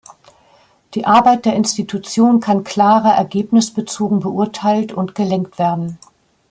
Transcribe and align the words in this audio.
Die 0.95 1.05
Arbeit 1.05 1.45
der 1.45 1.55
Institution 1.55 2.39
kann 2.39 2.63
klarer 2.63 3.13
ergebnisbezogen 3.13 4.19
beurteilt 4.19 4.93
und 4.93 5.13
gelenkt 5.13 5.59
werden. 5.59 5.99